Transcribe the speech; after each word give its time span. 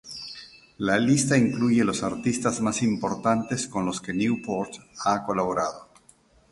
La 0.79 0.97
lista 0.97 1.37
incluye 1.37 1.83
los 1.83 2.01
artistas 2.01 2.59
más 2.59 2.81
importantes 2.81 3.67
con 3.67 3.85
los 3.85 4.01
que 4.01 4.13
Newport 4.15 4.71
ha 5.05 5.23
colaborado. 5.23 5.89